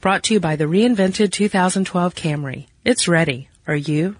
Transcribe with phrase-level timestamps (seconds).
[0.00, 2.66] Brought to you by the reinvented 2012 Camry.
[2.84, 3.48] It's ready.
[3.66, 4.14] Are you?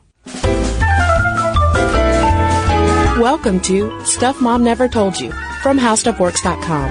[3.20, 5.30] Welcome to Stuff Mom Never Told You
[5.62, 6.88] from HowStuffWorks.com.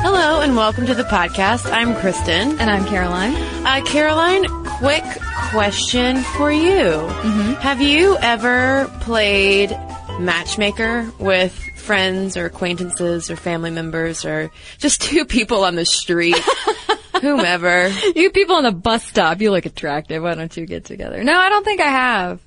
[0.00, 1.70] Hello and welcome to the podcast.
[1.70, 2.58] I'm Cristen.
[2.58, 3.34] And I'm Caroline.
[3.66, 4.46] Uh, Caroline,
[4.78, 5.04] quick
[5.50, 6.84] question for you.
[6.84, 7.52] Mm-hmm.
[7.60, 9.70] Have you ever played
[10.18, 11.54] matchmaker with
[11.88, 16.36] friends or acquaintances or family members or just two people on the street?
[17.22, 17.88] Whomever.
[18.14, 20.22] You people on the bus stop, you look attractive.
[20.22, 21.24] Why don't you get together?
[21.24, 22.40] No, I don't think I have.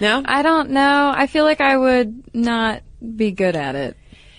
[0.00, 0.22] No?
[0.24, 1.12] I don't know.
[1.14, 2.82] I feel like I would not
[3.14, 3.96] be good at it.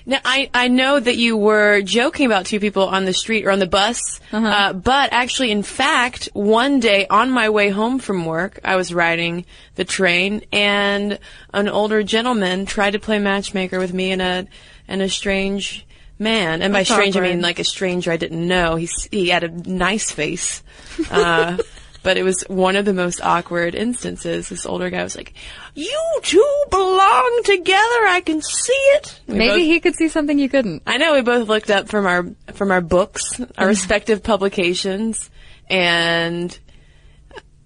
[0.10, 3.52] Now, I, I know that you were joking about two people on the street or
[3.52, 4.48] on the bus, Uh-huh.
[4.48, 8.94] uh, but actually, in fact, one day on my way home from work, I was
[8.94, 11.20] riding the train, and
[11.54, 14.48] an older gentleman tried to play matchmaker with me and a
[14.88, 15.86] and a strange
[16.18, 16.62] man.
[16.62, 18.78] And by That's strange, I mean like a stranger I didn't know.
[18.78, 20.64] He he had a nice face.
[21.12, 21.58] Uh,
[22.08, 24.48] But it was one of the most awkward instances.
[24.48, 25.34] This older guy was like,
[25.76, 28.08] "You two belong together.
[28.08, 30.84] I can see it." We Maybe both- he could see something you couldn't.
[30.88, 33.66] I know we both looked up from our from our books, our mm-hmm.
[33.66, 35.30] respective publications,
[35.70, 36.58] and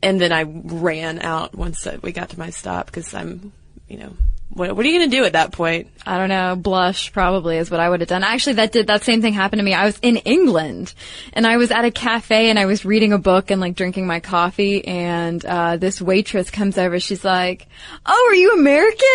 [0.02, 3.54] and then I ran out once we got to my stop because I'm,
[3.88, 4.14] you know,
[4.54, 5.88] what what are you gonna do at that point?
[6.06, 8.24] I don't know, blush probably is what I would have done.
[8.24, 9.74] Actually, that did, that same thing happened to me.
[9.74, 10.94] I was in England
[11.34, 14.08] and I was at a cafe and I was reading a book and like drinking
[14.08, 17.00] my coffee and, uh, this waitress comes over.
[17.00, 17.68] She's like,
[18.06, 19.08] Oh, are you American?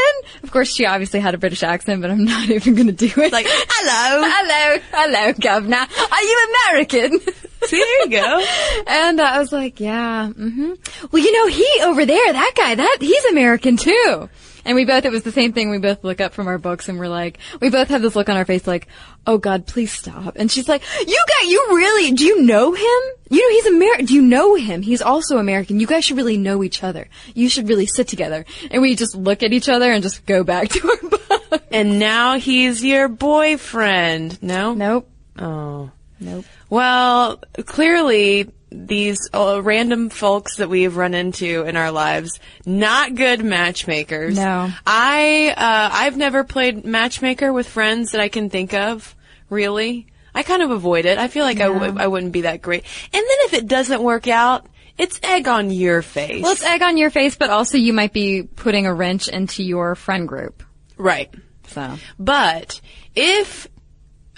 [0.42, 3.32] Of course, she obviously had a British accent, but I'm not even gonna do it.
[3.32, 4.28] Like, hello.
[4.28, 5.76] hello, hello, governor.
[5.76, 7.20] Are you American?
[7.64, 8.44] See, there you go.
[8.86, 10.72] And uh, I was like, yeah, mm-hmm.
[11.10, 14.28] Well, you know, he over there, that guy, that he's American too.
[14.66, 15.70] And we both, it was the same thing.
[15.70, 18.28] We both look up from our books and we're like, we both have this look
[18.28, 18.88] on our face like,
[19.24, 20.34] oh God, please stop.
[20.36, 23.00] And she's like, you got, you really, do you know him?
[23.30, 24.06] You know, he's American.
[24.06, 24.82] Do you know him?
[24.82, 25.78] He's also American.
[25.78, 27.08] You guys should really know each other.
[27.32, 28.44] You should really sit together.
[28.72, 31.62] And we just look at each other and just go back to our book.
[31.70, 34.42] And now he's your boyfriend.
[34.42, 34.74] No.
[34.74, 35.08] Nope.
[35.38, 35.92] Oh.
[36.18, 36.44] Nope.
[36.68, 38.50] Well, clearly
[38.86, 44.36] these uh, random folks that we've run into in our lives, not good matchmakers.
[44.36, 44.70] No.
[44.86, 49.14] I, uh, I've never played matchmaker with friends that I can think of,
[49.48, 50.06] really.
[50.34, 51.16] I kind of avoid it.
[51.18, 52.84] I feel like I w- I wouldn't be that great.
[53.04, 54.66] And then if it doesn't work out,
[54.98, 56.42] it's egg on your face.
[56.42, 59.62] Well, it's egg on your face, but also you might be putting a wrench into
[59.62, 60.62] your friend group.
[60.98, 61.32] right.
[61.68, 61.96] So.
[62.18, 62.80] But
[63.14, 63.66] if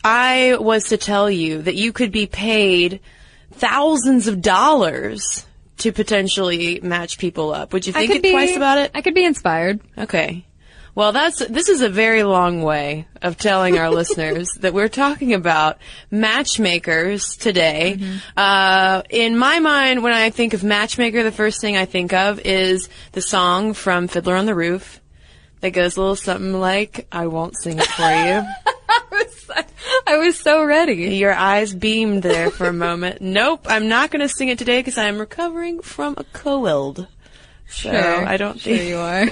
[0.03, 3.01] I was to tell you that you could be paid
[3.59, 5.47] thousands of dollars
[5.79, 8.91] to potentially match people up, would you think it twice about it?
[8.95, 9.81] I could be inspired.
[9.97, 10.45] Okay.
[10.95, 15.33] Well, that's this is a very long way of telling our listeners that we're talking
[15.33, 15.79] about
[16.11, 18.01] matchmakers today.
[18.37, 22.41] Uh, in my mind, when I think of matchmaker, the first thing I think of
[22.41, 25.01] is the song from Fiddler on the Roof
[25.61, 28.43] that goes a little something like, "I won't sing it for you."
[30.07, 31.17] I was so ready.
[31.17, 33.21] Your eyes beamed there for a moment.
[33.29, 37.07] Nope, I'm not going to sing it today because I am recovering from a cold.
[37.69, 39.29] So I don't sure think you are.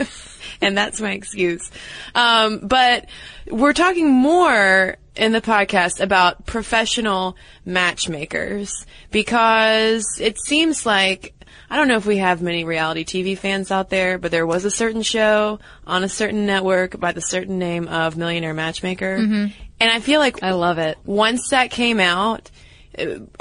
[0.60, 1.70] and that's my excuse.
[2.14, 3.06] Um, but
[3.50, 11.34] we're talking more in the podcast about professional matchmakers because it seems like
[11.68, 14.64] I don't know if we have many reality TV fans out there, but there was
[14.64, 19.46] a certain show on a certain network by the certain name of Millionaire Matchmaker, mm-hmm.
[19.80, 20.98] and I feel like I love it.
[21.04, 22.50] once that came out,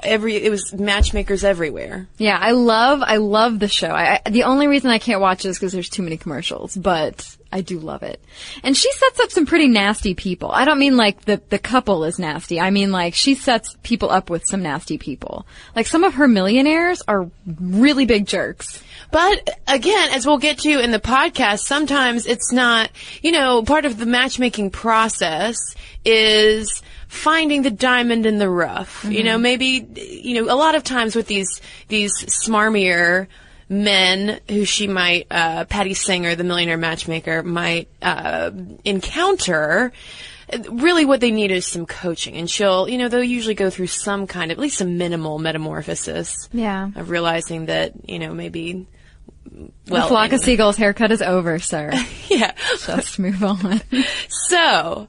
[0.03, 2.08] every it was matchmakers everywhere.
[2.18, 3.90] Yeah, I love, I love the show.
[3.90, 6.75] I, I, the only reason I can't watch it is because there's too many commercials,
[6.75, 8.22] but I do love it.
[8.64, 10.52] And she sets up some pretty nasty people.
[10.52, 12.60] I don't mean like the, the couple is nasty.
[12.60, 15.48] I mean like she sets people up with some nasty people.
[15.74, 18.84] Like some of her millionaires are really big jerks.
[19.10, 23.86] But again, as we'll get to in the podcast, sometimes it's not, you know, part
[23.86, 25.56] of the matchmaking process
[26.04, 29.06] is finding the diamond in the rough.
[29.06, 29.28] You mm-hmm.
[29.28, 33.28] know, maybe, you know, a lot of times with these, these smarmier
[33.70, 38.52] men who she might, uh, Patti Stanger, the millionaire matchmaker, might, uh,
[38.84, 39.91] encounter,
[40.70, 43.88] really what they need is some coaching and she'll you know they'll usually go through
[43.88, 46.91] some kind of at least a minimal metamorphosis Yeah.
[46.96, 48.85] of realizing that you know maybe
[49.90, 51.91] well the flock of seagulls haircut is over, sir.
[52.29, 52.53] yeah
[52.85, 53.82] Just move on.
[54.29, 55.08] so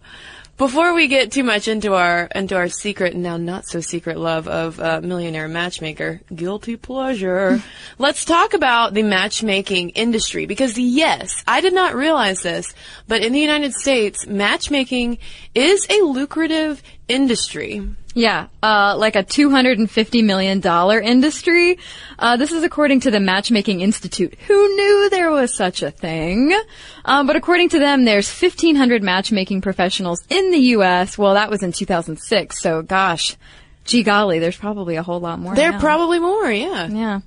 [0.57, 4.19] before we get too much into our into our secret and now not so secret
[4.19, 7.63] love of uh, millionaire matchmaker guilty pleasure
[7.99, 10.47] let's talk about the matchmaking industry.
[10.47, 12.75] Because yes i did not realize this
[13.07, 15.19] but in the united states matchmaking
[15.55, 17.83] is a lucrative industry.
[18.15, 20.63] Yeah, uh, like a $250 million
[21.05, 21.79] industry.
[22.19, 24.35] Uh, this is according to the Matchmaking Institute.
[24.47, 26.59] Who knew there was such a thing?
[27.05, 31.19] Um, but according to them, there's 1,500 matchmaking professionals in the U.S.
[31.19, 33.37] Well, that was in 2006, so gosh,
[33.85, 35.81] gee golly, there's probably a whole lot more There now.
[35.81, 36.89] probably more, yeah.
[36.89, 37.21] Yeah.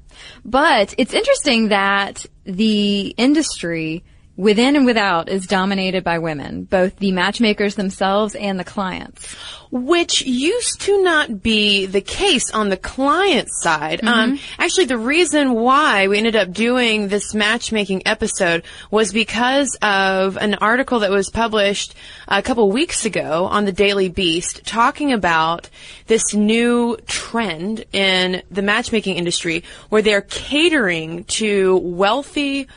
[0.43, 4.03] But it's interesting that the industry
[4.39, 9.35] within and without is dominated by women, both the matchmakers themselves and the clients.
[9.71, 14.03] which used to not be the case on the client side.
[14.03, 20.37] Um, actually, the reason why we ended up doing this matchmaking episode was because of
[20.37, 21.93] an article that was published
[22.27, 25.69] a couple weeks ago on the Daily Beast talking about
[26.07, 32.67] this new trend in the matchmaking industry where they're catering to wealthy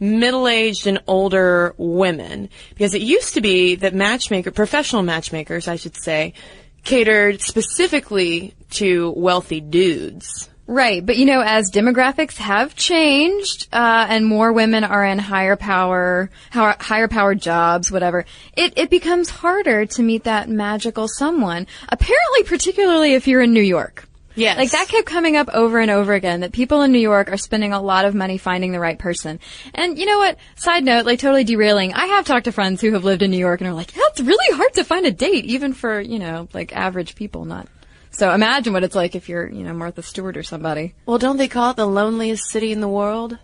[0.00, 5.96] middle-aged and older women because it used to be that matchmaker professional matchmakers I should
[6.02, 6.34] say
[6.84, 10.48] catered specifically to wealthy dudes.
[10.66, 15.56] Right, but you know, as demographics have changed, uh, and more women are in higher
[15.56, 18.24] power, higher, power jobs, whatever,
[18.56, 21.66] it, it becomes harder to meet that magical someone.
[21.88, 24.06] Apparently, particularly if you're in New York.
[24.34, 24.58] Yes.
[24.58, 27.36] Like that kept coming up over and over again that people in New York are
[27.36, 29.40] spending a lot of money finding the right person.
[29.74, 30.38] And you know what?
[30.56, 31.92] Side note, like totally derailing.
[31.94, 34.02] I have talked to friends who have lived in New York and are like, yeah,
[34.10, 37.68] it's really hard to find a date, even for, you know, like average people, not.
[38.12, 40.94] So imagine what it's like if you're, you know, Martha Stewart or somebody.
[41.06, 43.38] Well, don't they call it the loneliest city in the world?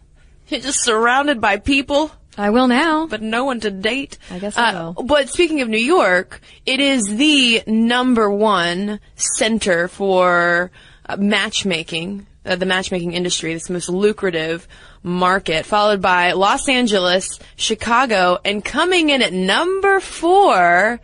[0.48, 3.06] You're just surrounded by people, I will now.
[3.06, 4.18] but no one to date.
[4.30, 4.92] I guess I Uh.
[4.92, 10.70] But speaking of New York, it is the number one center for
[11.08, 13.52] uh, matchmaking, uh, the matchmaking industry.
[13.54, 14.66] It's the most lucrative
[15.02, 21.00] market, followed by Los Angeles, Chicago, and coming in at number four,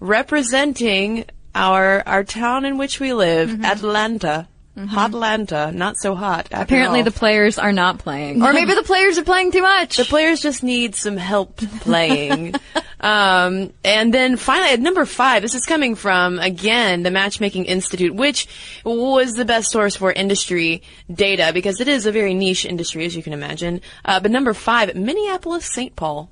[0.00, 1.24] representing
[1.54, 3.64] our our town in which we live, Mm-hmm.
[3.64, 4.48] Atlanta.
[4.86, 6.48] Hot Atlanta, not so hot.
[6.52, 8.42] Apparently the players are not playing.
[8.42, 9.96] Or maybe the players are playing too much.
[9.96, 12.54] The players just need some help playing.
[13.00, 18.14] um, and then finally, at number five, this is coming from, again, the Matchmaking Institute,
[18.14, 18.46] which
[18.84, 20.82] was the best source for industry
[21.12, 23.80] data because it is a very niche industry, as you can imagine.
[24.04, 25.96] Uh, but number five, Minneapolis, St.
[25.96, 26.30] Paul.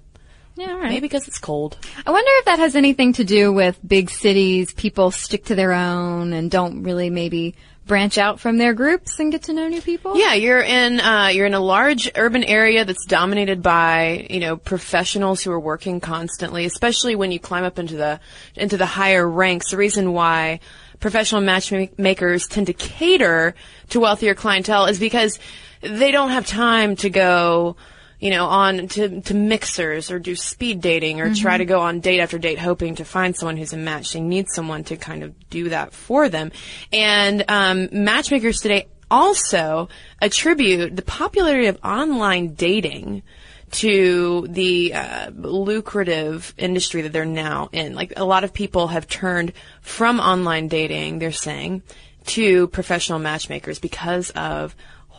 [0.56, 0.88] yeah, all right.
[0.90, 1.76] Maybe because it's cold.
[2.06, 5.72] I wonder if that has anything to do with big cities, people stick to their
[5.72, 7.54] own and don't really maybe
[7.86, 10.16] branch out from their groups and get to know new people.
[10.16, 14.56] Yeah, you're in uh, you're in a large urban area that's dominated by you know
[14.56, 18.20] professionals who are working constantly, especially when you climb up into the
[18.54, 19.70] into the higher ranks.
[19.70, 20.60] The reason why
[21.00, 23.54] professional matchmakers tend to cater
[23.90, 25.38] to wealthier clientele is because
[25.80, 27.76] they don't have time to go
[28.18, 32.00] you know, on to, to mixers or do speed dating or try to go on
[32.00, 34.12] date after date hoping to find someone who's a match.
[34.12, 36.52] They need someone to kind of do that for them.
[36.92, 39.88] And, um, matchmakers today also
[40.20, 43.22] attribute the popularity of online dating
[43.70, 47.94] to the uh, lucrative industry that they're now in.
[47.94, 51.82] Like a lot of people have turned from online dating, they're saying,
[52.26, 54.74] to professional matchmakers because of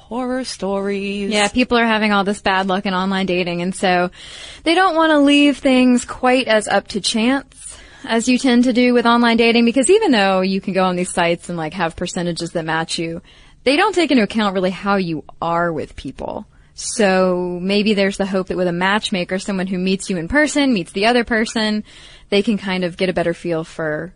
[0.07, 1.29] horror stories.
[1.29, 4.09] Yeah, people are having all this bad luck in online dating, and so
[4.63, 8.73] they don't want to leave things quite as up to chance as you tend to
[8.73, 11.73] do with online dating because even though you can go on these sites and like
[11.73, 13.21] have percentages that match you,
[13.65, 16.45] they don't take into account really how you are with people.
[16.73, 20.73] So maybe there's the hope that with a matchmaker, someone who meets you in person,
[20.73, 21.83] meets the other person,
[22.29, 24.13] they can kind of get a better feel for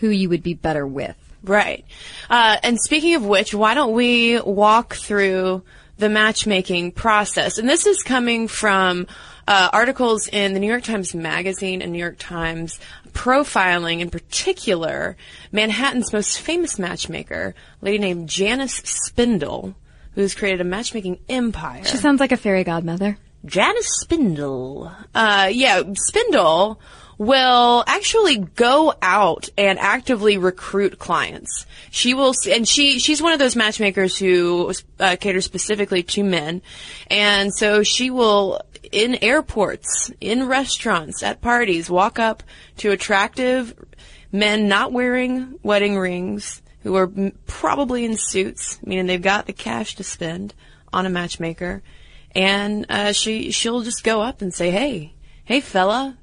[0.00, 1.16] who you would be better with.
[1.42, 1.84] Right.
[2.28, 5.62] Uh, and speaking of which, why don't we walk through
[5.96, 7.58] the matchmaking process?
[7.58, 9.06] And this is coming from
[9.46, 12.78] uh, articles in the New York Times Magazine and New York Times
[13.12, 15.16] profiling, in particular,
[15.52, 19.74] Manhattan's most famous matchmaker, a lady named Janis Spindel,
[20.12, 21.84] who's created a matchmaking empire.
[21.84, 23.16] She sounds like a fairy godmother.
[23.44, 24.94] Janis Spindel.
[25.14, 26.78] Uh, yeah, Spindel
[27.18, 31.66] will actually go out and actively recruit clients.
[31.90, 36.62] She will, and she, she's one of those matchmakers who uh, caters specifically to men.
[37.08, 38.60] And so she will,
[38.92, 42.42] in airports, in restaurants, at parties, walk up
[42.78, 43.74] to attractive
[44.30, 47.10] men not wearing wedding rings, who are
[47.46, 50.54] probably in suits, meaning they've got the cash to spend
[50.92, 51.82] on a matchmaker
[52.32, 56.16] and uh, she she'll just go up and say, "Hey, hey, fella,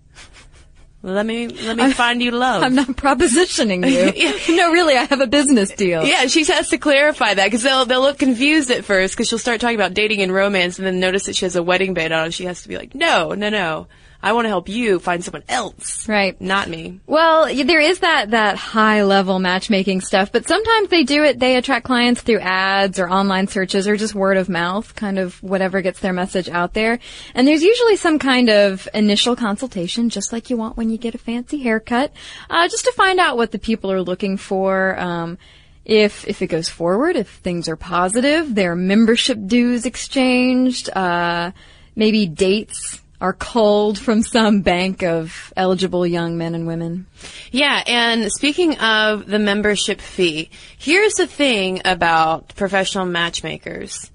[1.06, 4.36] let me let me find you love." I'm not propositioning you.
[4.56, 6.06] No, really, I have a business deal.
[6.06, 9.40] yeah, she has to clarify that because they'll they'll look confused at first because she'll
[9.40, 12.14] start talking about dating and romance and then notice that she has a wedding band
[12.14, 12.26] on.
[12.26, 13.88] and She has to be like, "No, no, no,
[14.26, 16.10] I want to help you find someone else.
[16.10, 16.40] Right.
[16.42, 17.00] Not me.
[17.06, 21.58] Well, there is that, that high level matchmaking stuff, but sometimes they do it, they
[21.58, 25.80] attract clients through ads or online searches or just word of mouth, kind of whatever
[25.82, 26.98] gets their message out there.
[27.36, 31.14] And there's usually some kind of initial consultation, just like you want when you get
[31.14, 32.12] a fancy haircut,
[32.50, 35.38] uh, just to find out what the people are looking for, um,
[35.86, 41.52] if if it goes forward, if things are positive, their membership dues exchanged, uh,
[41.96, 47.06] maybe dates are culled from some bank of eligible young men and women.
[47.52, 54.12] Yeah, and speaking of the membership fee, here's the thing about professional matchmakers.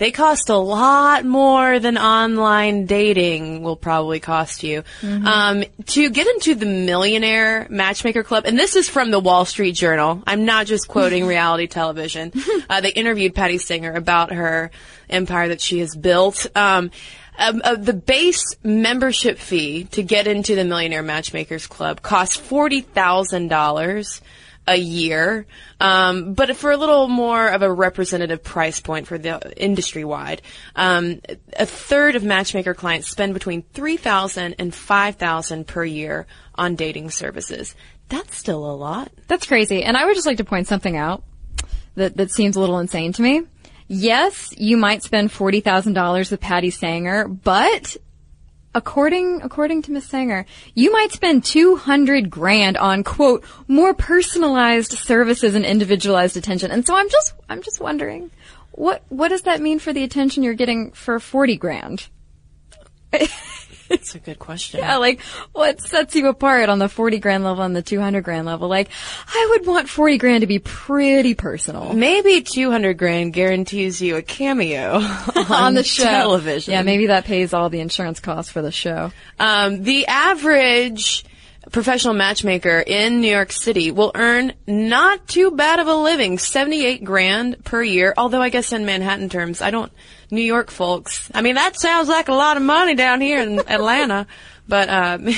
[0.00, 4.82] They cost a lot more than online dating will probably cost you.
[5.02, 9.72] Um, to get into the Millionaire Matchmaker Club, and this is from the Wall Street
[9.72, 10.22] Journal.
[10.26, 12.32] I'm not just quoting reality television.
[12.70, 14.70] Uh, they interviewed Patti Stanger about her
[15.10, 16.46] empire that she has built.
[16.56, 16.90] Um,
[17.38, 22.80] um, uh, the base membership fee to get into the Millionaire Matchmakers Club costs forty
[22.80, 24.22] thousand dollars
[24.70, 25.46] a year,
[25.80, 30.42] um, but for a little more of a representative price point for the industry wide,
[30.76, 31.20] um,
[31.58, 36.76] a third of matchmaker clients spend between three thousand and five thousand per year on
[36.76, 37.74] dating services.
[38.08, 39.10] That's still a lot.
[39.26, 39.82] That's crazy.
[39.82, 41.24] And I would just like to point something out
[41.96, 43.42] that, that seems a little insane to me.
[43.88, 47.96] Yes, you might spend $40,000 with Patti Stanger, but
[48.74, 55.54] according, according to Miss Stanger, you might spend 200 grand on quote, more personalized services
[55.54, 56.70] and individualized attention.
[56.70, 58.30] And so I'm just, I'm just wondering,
[58.72, 62.08] what, what does that mean for the attention you're getting for 40 grand?
[63.90, 64.80] That's a good question.
[64.80, 65.20] Yeah, like
[65.52, 68.68] what sets you apart on the 40 grand level and the 200 grand level?
[68.68, 68.88] Like,
[69.26, 71.92] I would want 40 grand to be pretty personal.
[71.92, 74.94] Maybe 200 grand guarantees you a cameo
[75.36, 76.04] on, on the show.
[76.04, 76.72] television.
[76.72, 79.12] Yeah, maybe that pays all the insurance costs for the show.
[79.38, 81.24] Um, the average
[81.72, 87.04] professional matchmaker in New York City will earn not too bad of a living, 78
[87.04, 88.14] grand per year.
[88.16, 89.92] Although I guess in Manhattan terms, I don't,
[90.30, 93.58] New York folks, I mean, that sounds like a lot of money down here in
[93.68, 94.26] Atlanta,
[94.68, 95.28] but, um,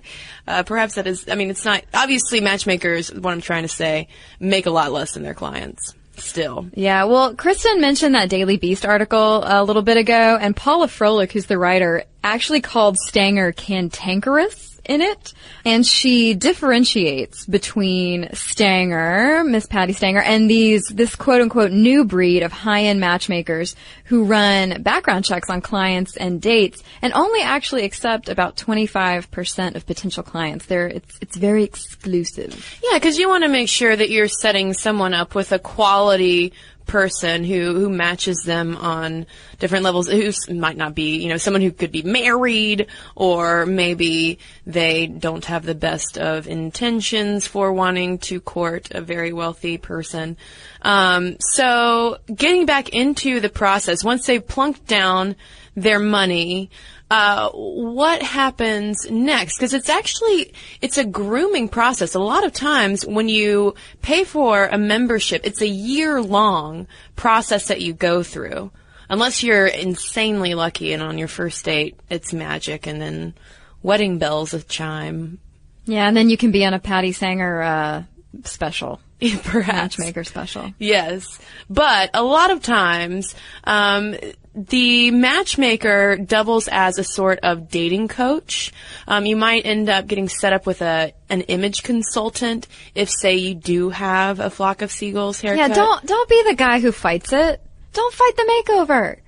[0.46, 4.08] uh, perhaps that is, I mean, it's not, obviously matchmakers, what I'm trying to say,
[4.38, 5.94] make a lot less than their clients.
[6.16, 6.66] Still.
[6.74, 11.32] Yeah, well, Cristen mentioned that Daily Beast article a little bit ago, and Paula Froelich,
[11.32, 15.34] who's the writer, actually called Stanger cantankerous in it,
[15.64, 22.42] and she differentiates between Stanger, Miss Patti Stanger, and these this quote unquote new breed
[22.42, 27.84] of high end matchmakers who run background checks on clients and dates, and only actually
[27.84, 30.66] accept about twenty five percent of potential clients.
[30.66, 32.78] They're it's it's very exclusive.
[32.82, 36.52] Yeah, because you want to make sure that you're setting someone up with a quality
[36.90, 39.24] person who who matches them on
[39.60, 44.40] different levels who might not be you know someone who could be married or maybe
[44.66, 50.36] they don't have the best of intentions for wanting to court a very wealthy person.
[50.82, 55.36] Um, so getting back into the process once they've plunked down
[55.76, 56.70] their money
[57.10, 59.56] uh, what happens next?
[59.56, 62.14] Because it's actually it's a grooming process.
[62.14, 66.86] A lot of times when you pay for a membership, it's a year long
[67.16, 68.70] process that you go through.
[69.08, 73.34] Unless you're insanely lucky and on your first date, it's magic, and then
[73.82, 75.40] wedding bells chime.
[75.86, 78.02] Yeah, and then you can be on a Patti Stanger uh,
[78.44, 79.00] special.
[79.42, 80.72] Perhaps matchmaker special.
[80.78, 84.14] Yes, but a lot of times, um,
[84.54, 88.72] the matchmaker doubles as a sort of dating coach.
[89.06, 93.36] Um, you might end up getting set up with a an image consultant if, say,
[93.36, 95.68] you do have a flock of seagulls haircut.
[95.70, 97.60] Yeah, don't don't be the guy who fights it.
[97.92, 99.18] Don't fight the makeover.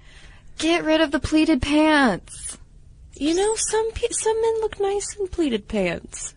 [0.59, 2.59] Get rid of the pleated pants.
[3.15, 6.35] You know, some pe- some men look nice in pleated pants.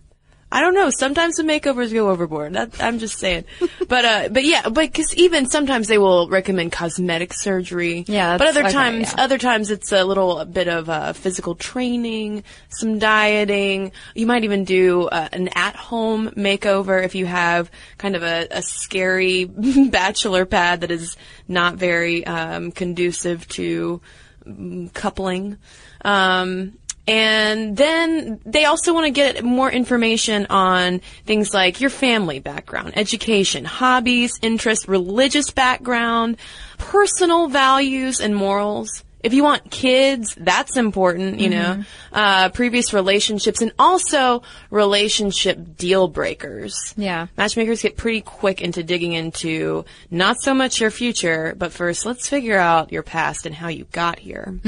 [0.51, 0.89] I don't know.
[0.89, 2.53] Sometimes the makeovers go overboard.
[2.53, 3.45] That, I'm just saying.
[3.87, 8.05] but uh, but yeah, but because even sometimes they will recommend cosmetic surgery.
[8.07, 9.23] Yeah, But other okay, times, yeah.
[9.23, 13.91] other times it's a little bit of uh, physical training, some dieting.
[14.13, 18.61] You might even do uh, an at-home makeover if you have kind of a, a
[18.61, 19.45] scary
[19.89, 23.99] bachelor pad that is not very um, conducive to
[24.47, 25.57] mm, coupling.
[26.03, 32.39] Um, and then they also want to get more information on things like your family
[32.39, 36.37] background, education, hobbies, interests, religious background,
[36.77, 39.03] personal values and morals.
[39.21, 41.83] If you want kids, that's important, you know,
[42.13, 46.93] uh, previous relationships and also relationship deal breakers.
[46.95, 47.25] Yeah.
[47.35, 52.29] Matchmakers get pretty quick into digging into not so much your future, but first let's
[52.29, 54.59] figure out your past and how you got here.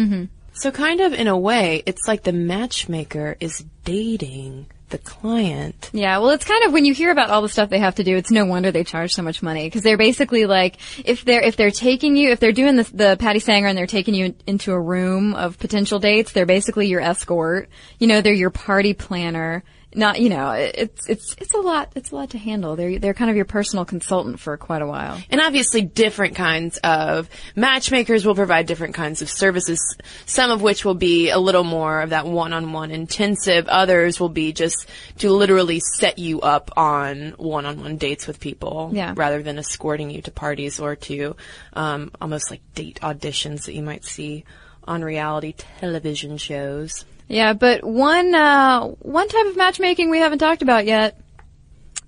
[0.57, 5.91] So kind of in a way, it's like the matchmaker is dating the client.
[5.93, 8.03] Yeah, well, it's kind of when you hear about all the stuff they have to
[8.03, 11.41] do, it's no wonder they charge so much money because they're basically like if they're
[11.43, 14.33] if they're taking you if they're doing the the Patti Stanger and they're taking you
[14.47, 17.69] into a room of potential dates, they're basically your escort.
[17.99, 19.63] You know, they're your party planner
[19.97, 22.75] not you know it's it's it's a lot it's a lot to handle.
[22.75, 25.19] They're they're kind of your personal consultant for quite a while.
[25.29, 30.85] And obviously different kinds of matchmakers will provide different kinds of services some of which
[30.85, 33.67] will be a little more of that one-on-one intensive.
[33.67, 34.87] Others will be just
[35.17, 39.13] to literally set you up on one-on-one dates with people yeah.
[39.15, 41.35] rather than escorting you to parties or to
[41.73, 44.45] um, almost like date auditions that you might see
[44.83, 50.61] on reality television shows yeah, but one uh, one type of matchmaking we haven't talked
[50.61, 51.19] about yet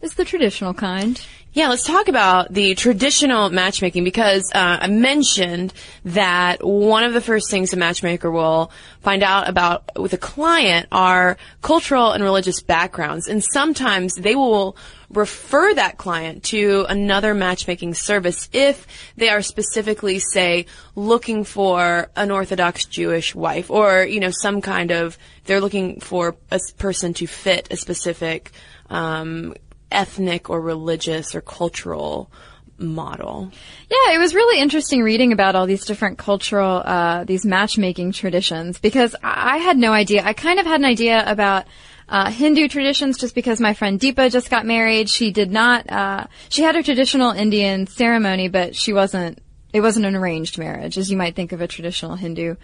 [0.02, 1.22] is the traditional kind.
[1.52, 5.74] Yeah, let's talk about the traditional matchmaking because uh, I mentioned
[6.06, 10.88] that one of the first things a matchmaker will find out about with a client
[10.92, 14.78] are cultural and religious backgrounds, and sometimes they will
[15.10, 18.86] refer that client to another matchmaking service if
[19.18, 24.92] they are specifically, say, looking for an Orthodox Jewish wife or, you know, some kind
[24.92, 28.52] of, they're looking for a person to fit a specific,
[28.92, 29.56] um,
[29.92, 32.32] ethnic or religious or cultural
[32.78, 33.52] model.
[33.90, 38.80] Yeah, it was really interesting reading about all these different cultural, uh, these matchmaking traditions
[38.80, 40.24] because I had no idea.
[40.24, 41.66] I kind of had an idea about
[42.08, 45.10] uh, Hindu traditions just because my friend Deepa just got married.
[45.10, 49.40] She did not, uh, she had a traditional Indian ceremony, but she wasn't,
[49.72, 52.56] it wasn't an arranged marriage as you might think of a traditional Hindu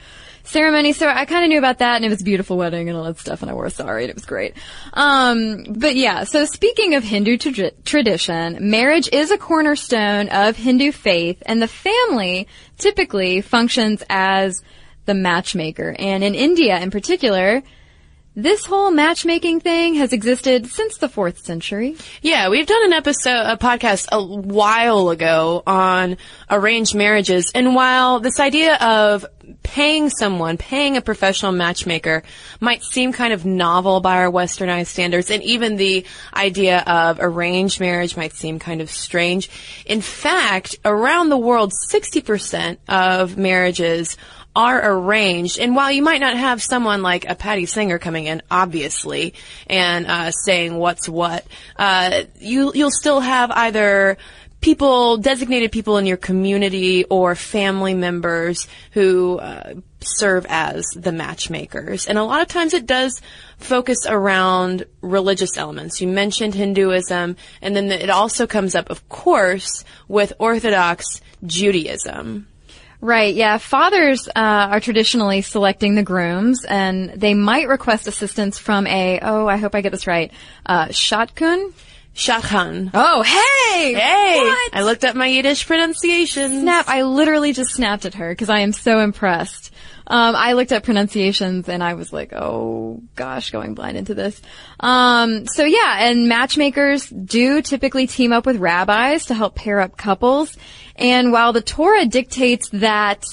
[0.44, 0.94] ceremony.
[0.94, 3.04] So I kind of knew about that and it was a beautiful wedding and all
[3.04, 4.56] that stuff and I wore a sari and it was great.
[4.94, 10.92] Um, but yeah, so speaking of Hindu tra- tradition, marriage is a cornerstone of Hindu
[10.92, 12.48] faith and the family
[12.78, 14.64] typically functions as
[15.06, 15.96] the matchmaker.
[15.98, 17.62] And in India in particular,
[18.36, 21.96] this whole matchmaking thing has existed since the fourth century.
[22.22, 26.18] Yeah, we've done an episode, a podcast a while ago on
[26.50, 27.52] arranged marriages.
[27.56, 29.26] And while this idea of
[29.64, 32.24] paying someone, paying a professional matchmaker
[32.60, 37.80] might seem kind of novel by our westernized standards, and even the idea of arranged
[37.80, 39.50] marriage might seem kind of strange.
[39.86, 44.18] In fact, around the world, 60% of marriages
[44.56, 45.60] are arranged.
[45.60, 49.34] And while you might not have someone like a Patti Stanger coming in, obviously,
[49.68, 54.18] and uh, saying what's what, uh, you you'll still have either
[54.62, 62.08] people, designated people in your community or family members who uh, serve as the matchmakers.
[62.08, 63.22] And a lot of times it does
[63.58, 66.02] focus around religious elements.
[66.02, 72.48] You mentioned Hinduism, and then it also comes up, of course, with Orthodox Judaism.
[73.02, 73.58] Right, yeah.
[73.58, 79.48] Fathers uh, are traditionally selecting the grooms, and they might request assistance from a, oh,
[79.48, 80.32] I hope I get this right,
[80.66, 81.74] uh, shadchan?
[82.16, 82.92] Shadchan.
[82.94, 83.94] Oh, hey!
[83.94, 84.38] Hey!
[84.38, 84.74] What?
[84.74, 86.62] I looked up my Yiddish pronunciation.
[86.62, 89.74] Snap, I literally just snapped at her because I am so impressed.
[90.08, 94.42] Um, I looked up pronunciations and I was like, oh gosh, going blind into this.
[94.80, 99.98] Um, so yeah, and matchmakers do typically team up with rabbis to help pair up
[99.98, 100.56] couples.
[100.96, 103.26] And while the Torah dictates that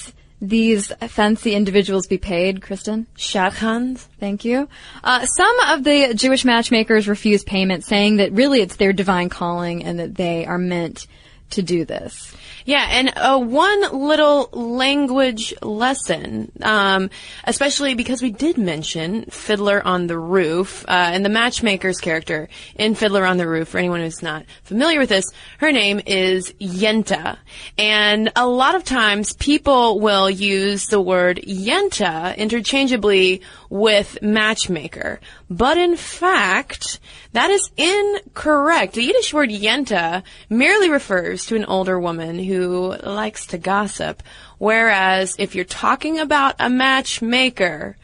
[0.43, 3.07] these fancy individuals be paid, Cristen?
[3.15, 3.99] Shadchans?
[4.19, 4.67] Thank you.
[5.01, 9.85] Uh, some of the Jewish matchmakers refuse payment, saying that really it's their divine calling
[9.85, 11.07] and that they are meant
[11.51, 12.35] to do this.
[12.65, 17.09] Yeah, and uh, one little language lesson, um,
[17.43, 22.95] especially because we did mention Fiddler on the Roof, uh, and the matchmaker's character in
[22.95, 25.25] Fiddler on the Roof, for anyone who's not familiar with this,
[25.57, 27.37] her name is Yenta.
[27.77, 33.41] And a lot of times people will use the word Yenta interchangeably
[33.73, 35.19] with matchmaker.
[35.49, 36.99] But in fact,
[37.31, 38.93] that is incorrect.
[38.93, 44.21] The Yiddish word Yenta merely refers to an older woman who likes to gossip.
[44.59, 47.97] Whereas if you're talking about a matchmaker,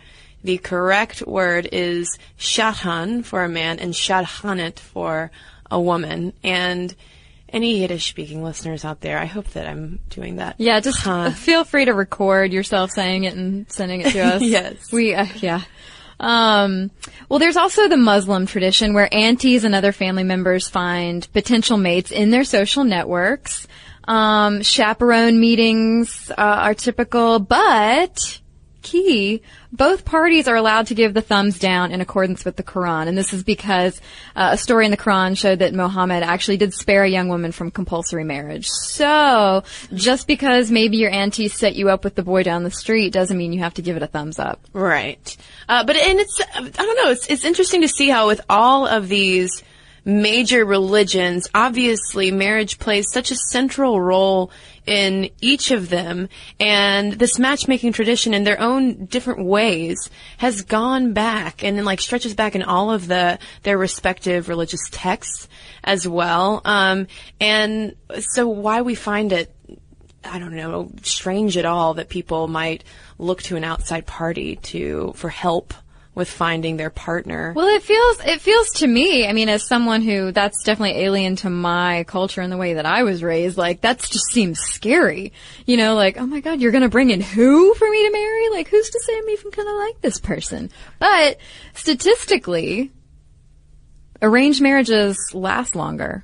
[0.44, 5.30] the correct word is shadchan for a man and shadchanet for
[5.70, 6.34] a woman.
[6.44, 6.96] And
[7.54, 10.56] any Yiddish speaking listeners out there, I hope that I'm doing that.
[10.58, 11.32] Yeah, just huh.
[11.32, 14.42] feel free to record yourself saying it and sending it to us.
[14.42, 14.92] yes.
[14.92, 15.62] We, uh, yeah.
[16.20, 16.92] Um,
[17.30, 22.12] well, there's also the Muslim tradition where aunties and other family members find potential mates
[22.12, 23.68] in their social networks.
[24.06, 28.40] Um, chaperone meetings uh, are typical, but
[28.82, 33.08] key, both parties are allowed to give the thumbs down in accordance with the Quran.
[33.08, 34.00] And this is because
[34.36, 37.52] uh, a story in the Quran showed that Muhammad actually did spare a young woman
[37.52, 38.68] from compulsory marriage.
[38.68, 39.63] So,
[39.94, 43.38] just because maybe your auntie set you up with the boy down the street doesn't
[43.38, 44.60] mean you have to give it a thumbs up.
[44.74, 45.38] Right.
[45.68, 48.88] Uh, but, and it's, I don't know, it's, it's interesting to see how with all
[48.88, 49.63] of these
[50.06, 54.52] major religions, obviously marriage plays such a central role
[54.89, 56.28] in each of them,
[56.60, 62.02] and this matchmaking tradition in their own different ways has gone back and then like
[62.02, 65.47] stretches back in all of the their respective religious texts
[65.84, 66.63] as well.
[66.65, 67.06] Um,
[67.39, 69.56] and so why we find it
[70.23, 72.84] I don't know, strange at all that people might
[73.19, 75.75] look to an outside party to for help
[76.15, 77.54] with finding their partner.
[77.56, 79.28] Well, it feels it feels to me.
[79.28, 82.86] I mean, as someone who that's definitely alien to my culture and the way that
[82.86, 83.58] I was raised.
[83.58, 85.34] Like that just seems scary.
[85.65, 88.50] You know, like oh my god, you're gonna bring in who for me to marry?
[88.50, 90.72] Like who's to say I'm even gonna like this person?
[91.00, 91.38] But
[91.74, 92.91] statistically,
[94.22, 96.24] arranged marriages last longer.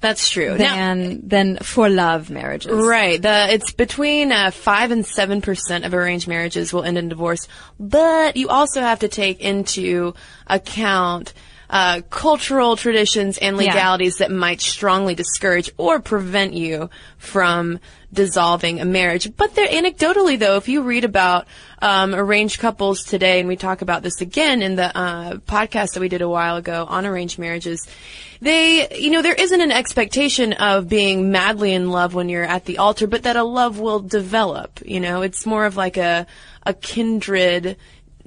[0.00, 0.56] That's true.
[0.56, 2.72] Than now, than for love marriages.
[2.72, 3.20] Right.
[3.20, 7.46] The it's between uh, five and seven percent of arranged marriages will end in divorce,
[7.78, 10.14] but you also have to take into
[10.46, 11.34] account
[11.70, 14.26] uh, cultural traditions and legalities yeah.
[14.26, 17.78] that might strongly discourage or prevent you from
[18.12, 19.34] dissolving a marriage.
[19.36, 21.46] But there, anecdotally though, if you read about
[21.80, 26.00] um, arranged couples today, and we talk about this again in the uh, podcast that
[26.00, 27.86] we did a while ago on arranged marriages,
[28.40, 32.64] they, you know, there isn't an expectation of being madly in love when you're at
[32.64, 34.80] the altar, but that a love will develop.
[34.84, 36.26] You know, it's more of like a
[36.66, 37.76] a kindred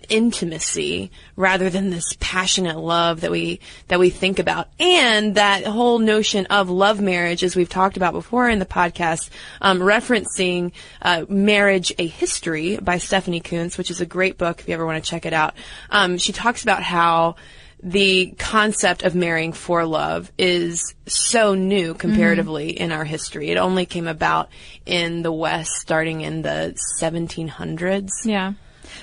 [0.09, 5.99] intimacy rather than this passionate love that we that we think about and that whole
[5.99, 9.29] notion of love marriage as we've talked about before in the podcast
[9.61, 14.67] um, referencing uh, marriage a history by stephanie coontz which is a great book if
[14.67, 15.53] you ever want to check it out
[15.89, 17.35] um, she talks about how
[17.83, 22.83] the concept of marrying for love is so new comparatively mm-hmm.
[22.83, 23.49] in our history.
[23.49, 24.49] It only came about
[24.85, 28.09] in the West starting in the 1700s.
[28.23, 28.53] Yeah.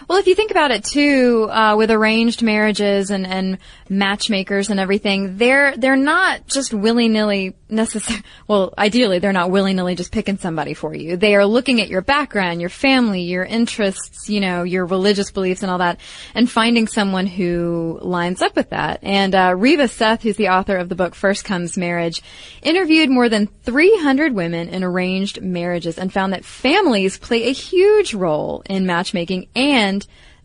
[0.08, 4.80] Well, if you think about it too, uh, with arranged marriages and, and matchmakers and
[4.80, 8.22] everything, they're they're not just willy nilly necessary.
[8.48, 11.16] Well, ideally, they're not willy nilly just picking somebody for you.
[11.16, 15.62] They are looking at your background, your family, your interests, you know, your religious beliefs
[15.62, 16.00] and all that,
[16.34, 18.98] and finding someone who lines up with that.
[19.02, 22.22] And uh, Reva Seth, who's the author of the book First Comes Marriage,
[22.62, 28.14] interviewed more than 300 women in arranged marriages and found that families play a huge
[28.14, 29.79] role in matchmaking and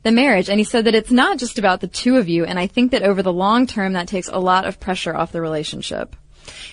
[0.04, 0.50] the marriage.
[0.50, 2.46] And he said that it's not just about the two of you.
[2.46, 5.32] And I think that over the long term, that takes a lot of pressure off
[5.32, 6.16] the relationship.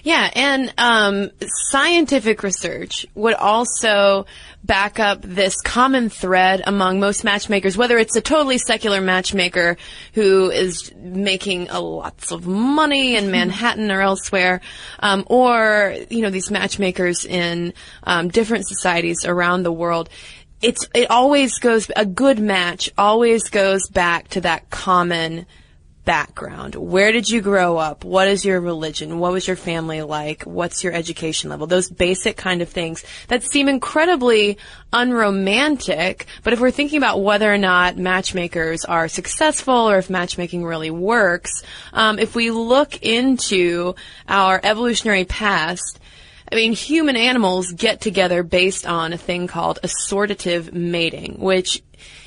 [0.03, 1.31] Yeah, and um,
[1.71, 4.27] scientific research would also
[4.65, 9.77] back up this common thread among most matchmakers, whether it's a totally secular matchmaker
[10.15, 14.61] who is making a lots of money in Manhattan or elsewhere,
[15.01, 17.73] um, or you know these matchmakers in
[18.03, 20.11] um, different societies around the world
[20.63, 25.47] it's it always goes a good match always goes back to that common
[26.05, 26.75] background.
[26.75, 28.05] Where did you grow up?
[28.05, 29.19] What is your religion?
[29.19, 30.43] What was your family like?
[30.43, 31.67] What's your education level?
[31.67, 34.59] Those basic kind of things that seem incredibly
[34.93, 36.27] unromantic.
[36.43, 40.91] But if we're thinking about whether or not matchmakers are successful or if matchmaking really
[40.91, 43.95] works, um, if we look into
[44.29, 46.01] our evolutionary past,
[46.53, 51.83] I mean, human animals get together based on a thing called assortative mating, which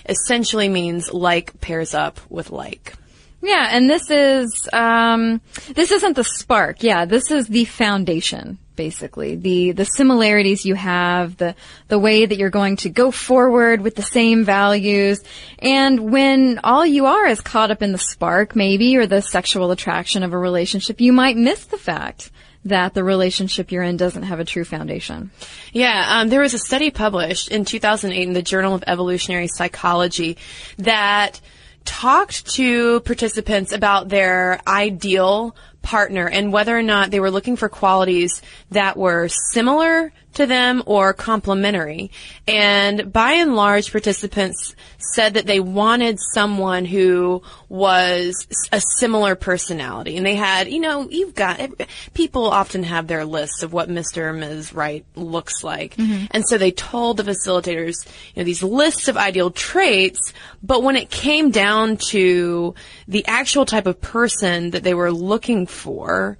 [0.10, 2.96] essentially means like pairs up with like.
[3.44, 5.42] Yeah, and this is um,
[5.76, 6.82] this isn't the spark.
[6.82, 9.36] Yeah, this is the foundation, basically.
[9.36, 11.54] The the similarities you have, the
[11.88, 15.24] the way that you're going to go forward with the same values,
[15.60, 19.70] and when all you are is caught up in the spark, maybe, or the sexual
[19.70, 22.32] attraction of a relationship, you might miss the fact
[22.66, 25.32] that the relationship you're in doesn't have a true foundation.
[25.72, 30.38] Yeah, um, there was a study published in 2008 in the Journal of Evolutionary Psychology
[30.78, 31.40] that
[31.86, 37.70] talked to participants about their ideal partner and whether or not they were looking for
[37.70, 42.12] qualities that were similar to them or complementary.
[42.48, 50.18] And by and large, participants said that they wanted someone who was a similar personality.
[50.18, 51.60] And they had, you know, you've got,
[52.14, 54.18] people often have their lists of what Mr.
[54.18, 54.74] or Ms.
[54.74, 55.96] Right looks like.
[55.96, 56.26] Mm-hmm.
[56.32, 60.96] And so they told the facilitators, you know, these lists of ideal traits, but when
[60.96, 62.76] it came down to
[63.08, 66.38] the actual type of person that they were looking for,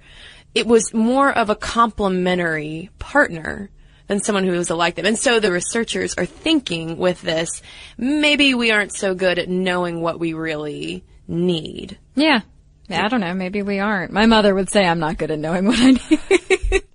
[0.54, 3.70] it was more of a complementary partner
[4.06, 5.06] than someone who is like them.
[5.06, 7.62] And so the researchers are thinking with this,
[7.96, 11.98] maybe we aren't so good at knowing what we really need.
[12.14, 12.40] Yeah.
[12.88, 13.34] Yeah, I don't know.
[13.34, 14.12] Maybe we aren't.
[14.12, 16.82] My mother would say I'm not good at knowing what I need.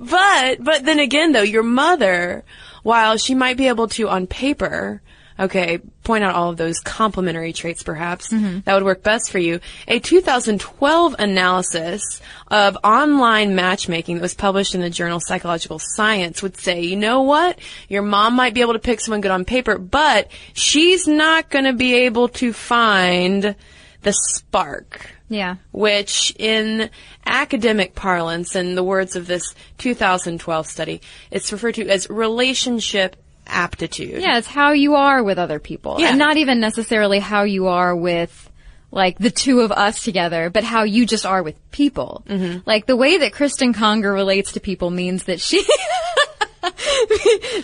[0.00, 2.44] But, but then again though, your mother,
[2.82, 5.02] while she might be able to on paper,
[5.38, 8.60] okay, point out all of those complementary traits perhaps mm-hmm.
[8.64, 9.60] that would work best for you.
[9.86, 16.56] A 2012 analysis of online matchmaking that was published in the journal Psychological Science would
[16.56, 17.58] say, you know what?
[17.88, 21.64] Your mom might be able to pick someone good on paper, but she's not going
[21.64, 23.54] to be able to find
[24.02, 25.56] the spark yeah.
[25.72, 26.90] which in
[27.26, 33.16] academic parlance, in the words of this 2012 study, it's referred to as relationship
[33.48, 34.20] aptitude.
[34.20, 35.96] Yeah, it's how you are with other people.
[35.98, 36.10] Yeah.
[36.10, 38.48] And not even necessarily how you are with
[38.90, 42.22] like the two of us together, but how you just are with people.
[42.26, 42.60] Mm-hmm.
[42.64, 45.62] Like the way that Cristen Conger relates to people means that she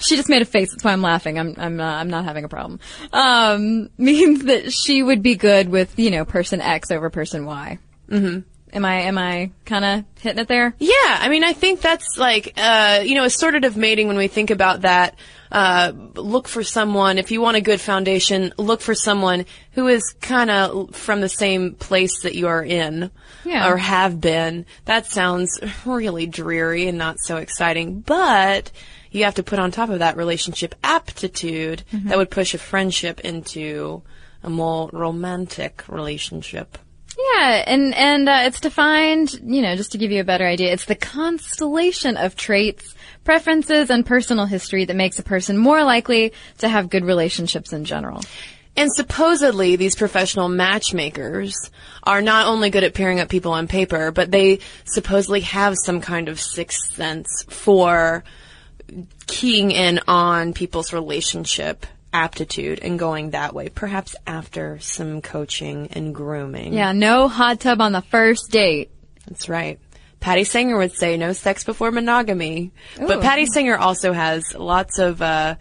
[0.00, 0.70] she just made a face.
[0.70, 1.38] That's why I'm laughing.
[1.38, 2.80] I'm I'm uh, I'm not having a problem.
[3.12, 7.78] Um, means that she would be good with you know person X over person Y.
[8.08, 8.40] Mm-hmm.
[8.74, 10.74] Am I am I kind of hitting it there?
[10.78, 14.50] Yeah, I mean, I think that's like, uh, you know, assortative mating when we think
[14.50, 15.16] about that.
[15.52, 20.02] Uh, look for someone, if you want a good foundation, look for someone who is
[20.20, 23.12] kind of from the same place that you are in.
[23.44, 23.70] Yeah.
[23.70, 24.66] Or have been.
[24.86, 28.72] That sounds really dreary and not so exciting, but
[29.12, 33.20] you have to put on top of that relationship aptitude that would push a friendship
[33.20, 34.02] into
[34.42, 36.76] a more romantic relationship.
[37.16, 40.72] Yeah, and and uh, it's defined, you know, just to give you a better idea,
[40.72, 46.32] it's the constellation of traits, preferences, and personal history that makes a person more likely
[46.58, 48.20] to have good relationships in general.
[48.76, 51.54] And supposedly these professional matchmakers
[52.02, 56.00] are not only good at pairing up people on paper, but they supposedly have some
[56.00, 58.24] kind of sixth sense for
[59.28, 66.14] keying in on people's relationship aptitude and going that way, perhaps after some coaching and
[66.14, 66.72] grooming.
[66.72, 68.90] Yeah, no hot tub on the first date.
[69.26, 69.78] That's right.
[70.20, 72.70] Patti Stanger would say no sex before monogamy.
[72.98, 75.56] But Patti Stanger also has lots of, uh,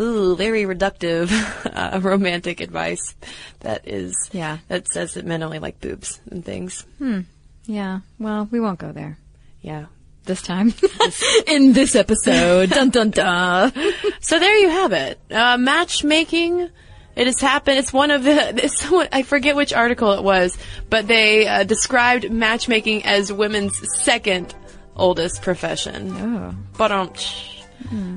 [0.00, 1.30] ooh, very reductive,
[1.94, 3.14] uh, romantic advice
[3.60, 4.58] that is, Yeah.
[4.68, 6.86] that says that men only like boobs and things.
[6.98, 7.20] Hmm.
[7.66, 9.18] Yeah, well, we won't go there
[9.60, 9.86] Yeah.
[10.26, 10.74] This time.
[11.46, 12.70] in this episode.
[12.70, 13.72] dun dun dun.
[14.20, 15.20] So there you have it.
[15.30, 16.68] Uh, matchmaking.
[17.16, 17.78] It has happened.
[17.78, 18.60] It's one of the.
[18.64, 20.58] It's someone, I forget which article it was,
[20.90, 24.54] but they uh, described matchmaking as women's second
[24.94, 26.12] oldest profession.
[26.12, 26.54] Oh.
[26.76, 27.12] But um.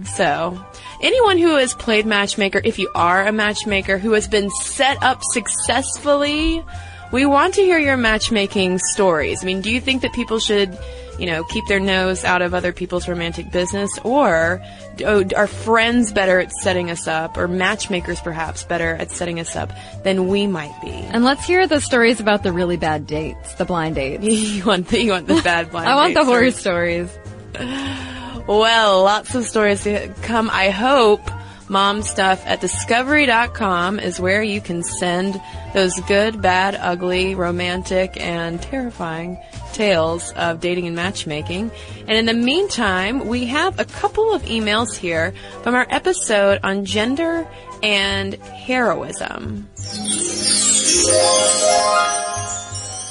[0.06, 0.65] So,
[1.02, 5.22] anyone who has played matchmaker, if you are a matchmaker who has been set up
[5.22, 6.63] successfully,
[7.12, 9.43] we want to hear your matchmaking stories.
[9.43, 10.78] I mean, do you think that people should,
[11.20, 14.62] you know, keep their nose out of other people's romantic business, or
[15.06, 19.56] oh, are friends better at setting us up, or matchmakers perhaps better at setting us
[19.56, 19.72] up
[20.04, 20.92] than we might be?
[20.92, 24.24] And let's hear the stories about the really bad dates, the blind dates.
[24.26, 27.10] you want the, you want the bad blind I want the horror stories.
[27.10, 28.06] stories.
[28.50, 30.50] Well, lots of stories to come.
[30.52, 31.22] I hope
[31.70, 35.40] mom stuff at discovery.com is where you can send
[35.76, 39.38] those good, bad, ugly, romantic, and terrifying
[39.74, 41.72] tales of dating and matchmaking.
[42.08, 46.86] And in the meantime, we have a couple of emails here from our episode on
[46.86, 47.48] gender
[47.82, 49.68] and heroism.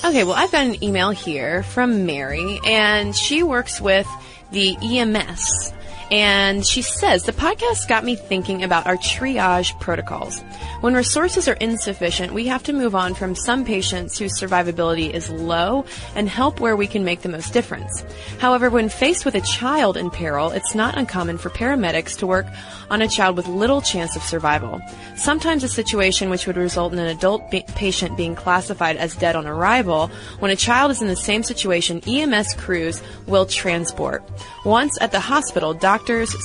[0.04, 4.08] Okay, well, I've got an email here from Mary, and she works with
[4.52, 5.72] the EMS.
[6.10, 10.40] And she says, the podcast got me thinking about our triage protocols.
[10.80, 15.28] When resources are insufficient, we have to move on from some patients whose survivability is
[15.28, 18.04] low and help where we can make the most difference.
[18.38, 22.46] However, when faced with a child in peril, it's not uncommon for paramedics to work
[22.90, 24.80] on a child with little chance of survival.
[25.14, 29.36] Sometimes a situation which would result in an adult be- patient being classified as dead
[29.36, 34.22] on arrival, when a child is in the same situation, EMS crews will transport.
[34.64, 35.97] Once at the hospital, doctors,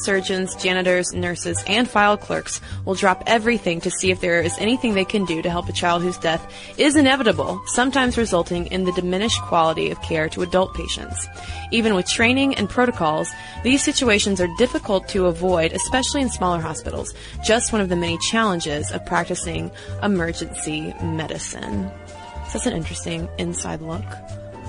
[0.04, 4.94] surgeons, janitors, nurses, and file clerks will drop everything to see if there is anything
[4.94, 8.92] they can do to help a child whose death is inevitable, sometimes resulting in the
[8.94, 11.28] diminished quality of care to adult patients.
[11.72, 13.32] Even with training and protocols,
[13.64, 17.14] these situations are difficult to avoid, especially in smaller hospitals.
[17.44, 21.90] Just one of the many challenges of practicing emergency medicine.
[22.48, 24.04] So that's an interesting inside look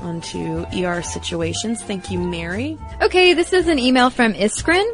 [0.05, 1.83] onto ER situations.
[1.83, 2.79] Thank you, Mary.
[3.03, 4.85] Okay, this is an email from Iskrin,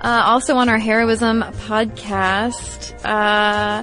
[0.00, 2.94] uh, also on our heroism podcast.
[3.04, 3.82] Uh,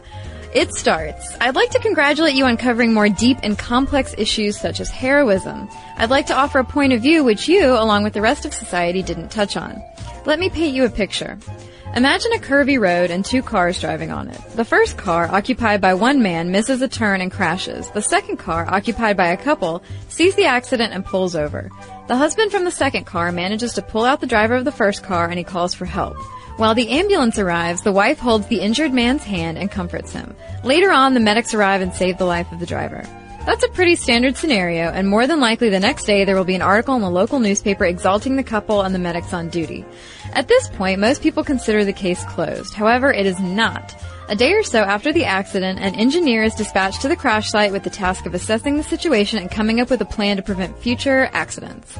[0.53, 1.33] It starts.
[1.39, 5.69] I'd like to congratulate you on covering more deep and complex issues such as heroism.
[5.95, 8.53] I'd like to offer a point of view which you, along with the rest of
[8.53, 9.81] society, didn't touch on.
[10.25, 11.37] Let me paint you a picture.
[11.93, 14.39] Imagine a curvy road and two cars driving on it.
[14.55, 17.89] The first car, occupied by one man, misses a turn and crashes.
[17.89, 21.69] The second car, occupied by a couple, sees the accident and pulls over.
[22.07, 25.03] The husband from the second car manages to pull out the driver of the first
[25.03, 26.15] car and he calls for help.
[26.55, 30.33] While the ambulance arrives, the wife holds the injured man's hand and comforts him.
[30.63, 33.03] Later on, the medics arrive and save the life of the driver.
[33.43, 36.53] That's a pretty standard scenario, and more than likely the next day there will be
[36.53, 39.83] an article in the local newspaper exalting the couple and the medics on duty.
[40.33, 42.75] At this point, most people consider the case closed.
[42.75, 43.95] However, it is not.
[44.29, 47.71] A day or so after the accident, an engineer is dispatched to the crash site
[47.71, 50.77] with the task of assessing the situation and coming up with a plan to prevent
[50.77, 51.97] future accidents.